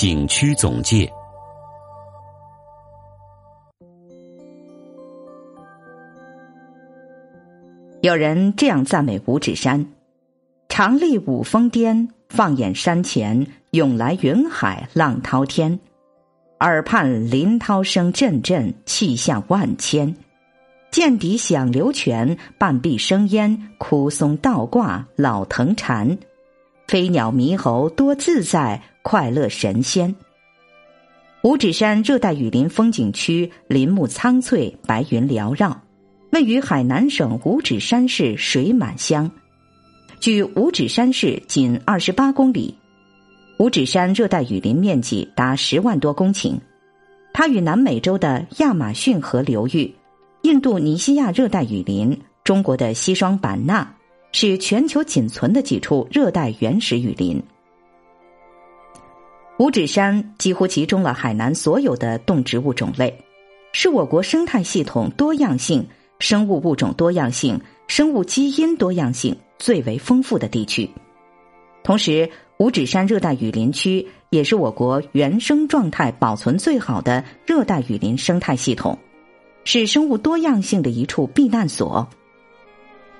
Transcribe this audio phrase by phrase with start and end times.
[0.00, 1.12] 景区总界。
[8.02, 9.84] 有人这样赞美五指山：
[10.68, 15.76] 长立五峰巅，放眼山前，涌来云海浪滔天；
[16.60, 20.14] 耳畔林涛声阵阵，气象万千；
[20.92, 26.16] 涧底响流泉，半壁生烟，枯松倒挂老藤缠；
[26.88, 30.14] 飞鸟猕猴多自在，快乐神仙。
[31.42, 35.82] 五指山热带雨林风景区林木苍翠，白云缭绕。
[36.32, 39.30] 位于海南省五指山市水满乡，
[40.18, 42.74] 距五指山市仅二十八公里。
[43.58, 46.58] 五指山热带雨林面积达十万多公顷，
[47.34, 49.94] 它与南美洲的亚马逊河流域、
[50.40, 53.94] 印度尼西亚热带雨林、中国的西双版纳，
[54.40, 57.42] 是全球仅存的几处热带原始雨林。
[59.58, 63.20] 五指山几乎集中了海南所有的动植物种类，
[63.72, 65.84] 是我国生态系统多样性。
[66.20, 70.88] 生物物种多样性、生物基因多样性最为丰富的地区，
[71.82, 78.96] 同时五指山热带雨林区也是我国原生状态保存最好的热带雨林生态系统，
[79.64, 82.08] 是生物多样性的一处避难所。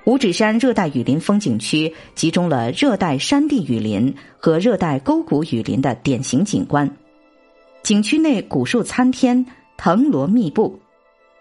[0.08, 6.96] 五指山热带雨林风景区集中了热带山地雨林和热带沟谷雨林的典型景观，
[7.82, 9.44] 景区内古树参天，
[9.76, 10.80] 藤萝密布。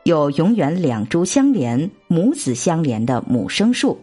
[0.03, 4.01] 有永远两株相连、母子相连的母生树，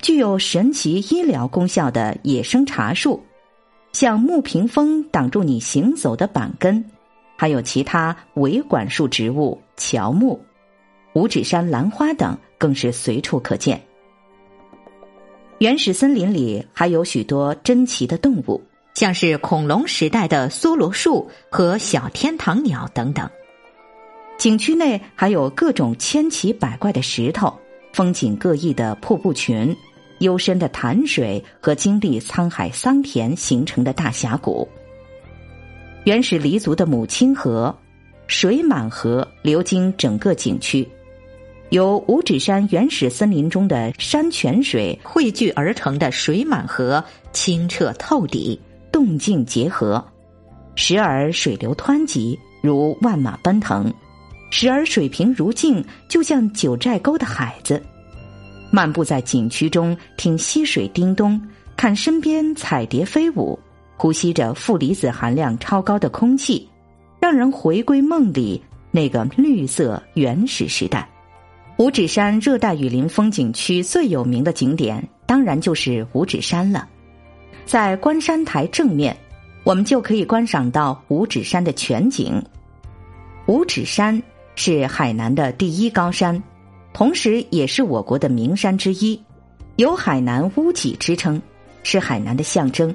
[0.00, 3.22] 具有神奇医疗功效的野生茶树，
[3.92, 6.82] 像木屏风挡住你行走的板根，
[7.36, 10.40] 还有其他维管束植物乔木、
[11.12, 13.78] 五指山兰花等，更是随处可见。
[15.58, 18.62] 原始森林里还有许多珍奇的动物，
[18.94, 23.28] 像是恐龙时代的梭罗树和小天堂鸟等等。
[24.38, 27.52] 景区内还有各种千奇百怪的石头、
[27.92, 29.76] 风景各异的瀑布群、
[30.20, 34.68] 幽深的潭水和经历沧海桑田形成的大峡谷。
[36.04, 37.76] 原始黎族的母亲河
[38.28, 40.88] 水满河流经整个景区，
[41.70, 48.58] 由五指山原始森林中的山泉水汇聚而成的水满河清澈透底、
[48.90, 50.02] 动静结合，
[50.76, 53.92] 时而水流湍急如万马奔腾。
[54.50, 57.82] 时而水平如镜，就像九寨沟的海子。
[58.70, 61.38] 漫步在景区中，听溪水叮咚，
[61.76, 63.58] 看身边彩蝶飞舞，
[63.98, 66.66] 呼吸着负离子含量超高的空气，
[67.20, 71.06] 让人回归梦里那个绿色原始时代。
[71.78, 76.88] 五指山热带雨林风景区最有名的景点，当然就是五指山了。
[77.64, 79.16] 在观山台正面，
[79.62, 82.42] 我们就可以观赏到五指山的全景。
[83.46, 84.22] 五指山。
[84.60, 86.42] 是海南的第一高山，
[86.92, 89.22] 同时也是我国的名山之一，
[89.76, 91.40] 有“海南屋脊”之称，
[91.84, 92.92] 是海南的象征。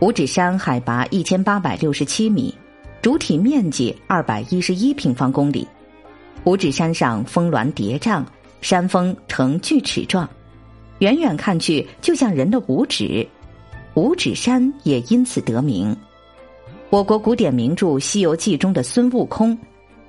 [0.00, 2.54] 五指山海拔一千八百六十七米，
[3.00, 5.66] 主体面积二百一十一平方公里。
[6.46, 8.24] 五指山上峰峦叠嶂，
[8.60, 10.28] 山峰呈锯齿状，
[11.00, 13.26] 远远看去就像人的五指，
[13.94, 15.94] 五指山也因此得名。
[16.88, 19.56] 我国古典名著《西游记》中的孙悟空。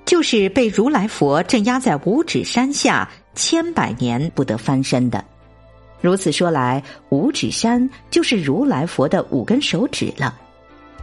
[0.05, 5.21] 就是被如来佛镇压在五指山下千百年不得翻身的。
[5.99, 10.33] 如此说来，五指山就是如来佛的五根手指了。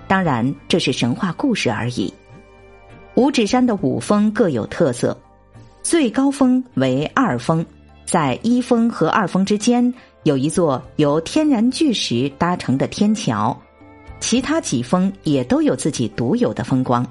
[0.08, 2.10] 当然，这是神话故事而已。
[3.16, 5.14] 五指山的五峰各有特色，
[5.84, 7.64] 最高峰为二峰，
[8.06, 13.54] 在一峰和二峰之间有一座由天然巨石搭成的天桥，
[14.18, 17.06] 其他几峰也都有自己独有的风光。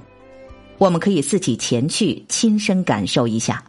[0.79, 3.63] 我们可以自己前去亲身感受一下。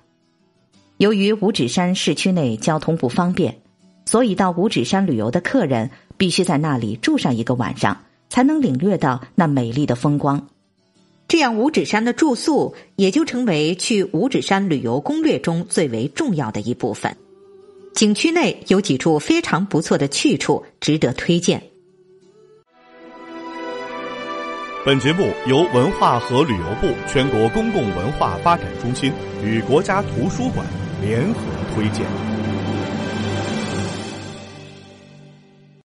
[0.97, 3.55] 由于五指山市区内交通不方便，
[4.07, 7.95] 所以到五指山旅游的客人必须在那里住上一个晚上，
[8.31, 10.49] 才能领略到那美丽的风光。
[11.27, 17.17] 这样，五指山的住宿也就成为去五指山旅游攻略中最为重要的一部分。
[17.95, 21.63] 景区内有几处非常不错的去处，值得推荐。
[24.85, 29.11] 本节目由文化和旅游部全国公共文化发展中心
[29.43, 30.67] 与国家图书馆
[31.01, 31.41] 联合
[31.75, 32.34] 推荐。